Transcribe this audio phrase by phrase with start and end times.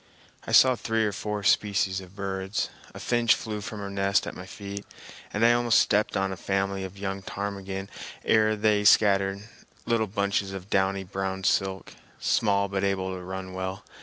[0.47, 2.71] I saw three or four species of birds.
[2.91, 4.83] A finch flew from her nest at my feet;
[5.31, 7.87] and I almost stepped on a family of young ptarmigan
[8.25, 9.47] ere they scattered,
[9.85, 13.85] little bunches of downy brown silk, small but able to run well.